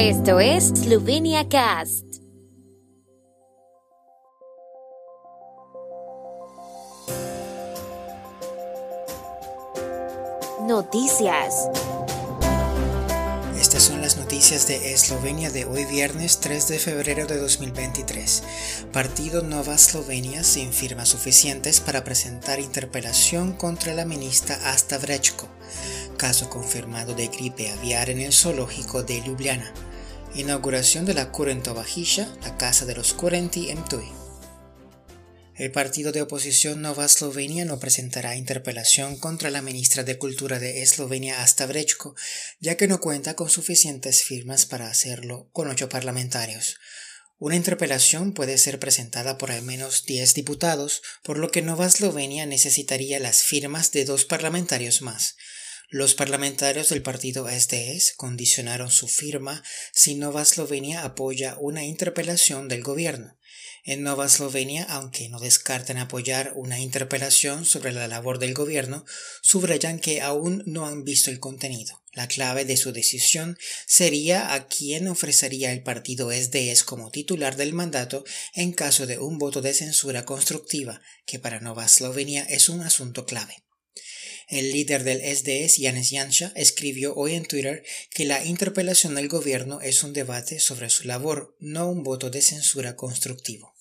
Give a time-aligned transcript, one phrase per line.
[0.00, 2.04] Esto es Slovenia Cast.
[10.68, 11.68] Noticias.
[13.60, 18.44] Estas son las noticias de Eslovenia de hoy viernes 3 de febrero de 2023.
[18.92, 25.48] Partido Nova Eslovenia sin firmas suficientes para presentar interpelación contra la ministra Asta Vrečko.
[26.16, 29.72] Caso confirmado de gripe aviar en el zoológico de Ljubljana.
[30.34, 34.06] Inauguración de la Kurentovajisha, la casa de los Kurenti en Tui.
[35.56, 40.82] El partido de oposición Nova Eslovenia no presentará interpelación contra la ministra de Cultura de
[40.82, 42.14] Eslovenia Asta Vrečko,
[42.60, 46.76] ya que no cuenta con suficientes firmas para hacerlo con ocho parlamentarios.
[47.38, 52.46] Una interpelación puede ser presentada por al menos 10 diputados, por lo que Nova Eslovenia
[52.46, 55.36] necesitaría las firmas de dos parlamentarios más.
[55.90, 59.62] Los parlamentarios del partido SDS condicionaron su firma
[59.94, 63.38] si Nova Eslovenia apoya una interpelación del gobierno.
[63.84, 69.06] En Nova Eslovenia, aunque no descartan apoyar una interpelación sobre la labor del gobierno,
[69.40, 72.02] subrayan que aún no han visto el contenido.
[72.12, 77.72] La clave de su decisión sería a quién ofrecería el partido SDS como titular del
[77.72, 82.82] mandato en caso de un voto de censura constructiva, que para Nova Eslovenia es un
[82.82, 83.67] asunto clave.
[84.48, 89.82] El líder del SDS, Yanis Yansha, escribió hoy en Twitter que la interpelación del gobierno
[89.82, 93.74] es un debate sobre su labor, no un voto de censura constructivo.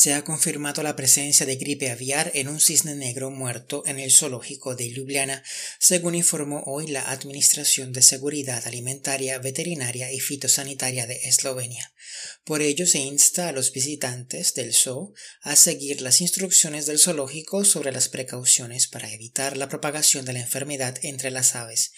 [0.00, 4.10] Se ha confirmado la presencia de gripe aviar en un cisne negro muerto en el
[4.10, 5.44] zoológico de Ljubljana,
[5.78, 11.92] según informó hoy la Administración de Seguridad Alimentaria, Veterinaria y Fitosanitaria de Eslovenia.
[12.44, 17.66] Por ello se insta a los visitantes del zoo a seguir las instrucciones del zoológico
[17.66, 21.92] sobre las precauciones para evitar la propagación de la enfermedad entre las aves.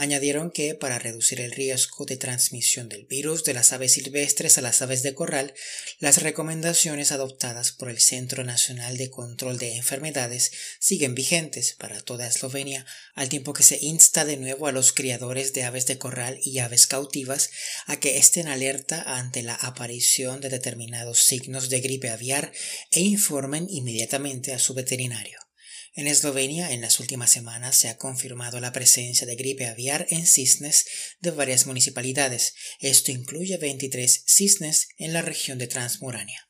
[0.00, 4.60] Añadieron que, para reducir el riesgo de transmisión del virus de las aves silvestres a
[4.60, 5.54] las aves de corral,
[5.98, 12.28] las recomendaciones adoptadas por el Centro Nacional de Control de Enfermedades siguen vigentes para toda
[12.28, 12.86] Eslovenia,
[13.16, 16.60] al tiempo que se insta de nuevo a los criadores de aves de corral y
[16.60, 17.50] aves cautivas
[17.86, 22.52] a que estén alerta ante la aparición de determinados signos de gripe aviar
[22.92, 25.47] e informen inmediatamente a su veterinario.
[25.94, 30.26] En Eslovenia, en las últimas semanas se ha confirmado la presencia de gripe aviar en
[30.26, 30.86] cisnes
[31.20, 32.54] de varias municipalidades.
[32.80, 36.48] Esto incluye 23 cisnes en la región de Transmurania.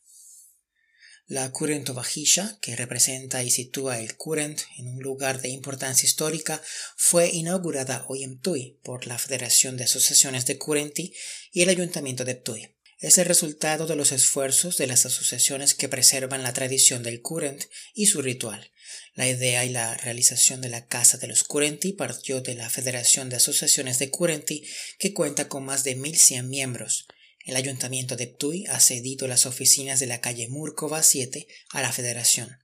[1.27, 6.62] La Kurentovajisha, que representa y sitúa el Kurent en un lugar de importancia histórica,
[6.97, 11.12] fue inaugurada hoy en Ptui por la Federación de Asociaciones de Kurenti
[11.53, 15.88] y el Ayuntamiento de Ptui es el resultado de los esfuerzos de las asociaciones que
[15.88, 18.72] preservan la tradición del Kurent y su ritual.
[19.19, 23.29] La idea y la realización de la Casa de los Kurenti partió de la Federación
[23.29, 24.65] de Asociaciones de Kurenti,
[25.01, 27.09] que cuenta con más de 1.100 miembros.
[27.45, 31.91] El ayuntamiento de Ptui ha cedido las oficinas de la calle Murkova 7 a la
[31.91, 32.59] federación.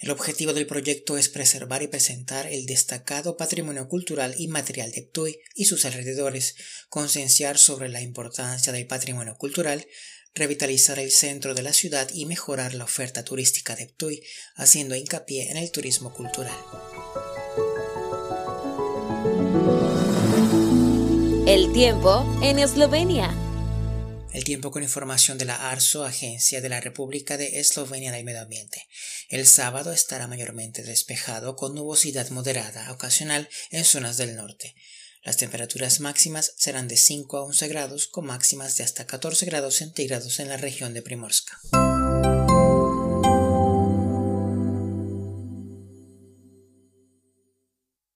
[0.00, 5.02] El objetivo del proyecto es preservar y presentar el destacado patrimonio cultural y material de
[5.02, 6.56] Ptui y sus alrededores,
[6.88, 9.86] concienciar sobre la importancia del patrimonio cultural,
[10.36, 14.22] revitalizar el centro de la ciudad y mejorar la oferta turística de Ptui,
[14.54, 16.56] haciendo hincapié en el turismo cultural.
[21.46, 23.34] El tiempo en Eslovenia.
[24.32, 28.42] El tiempo con información de la ARSO, Agencia de la República de Eslovenia del Medio
[28.42, 28.86] Ambiente.
[29.30, 34.74] El sábado estará mayormente despejado con nubosidad moderada ocasional en zonas del norte.
[35.26, 39.74] Las temperaturas máximas serán de 5 a 11 grados con máximas de hasta 14 grados
[39.74, 41.58] centígrados en la región de Primorska.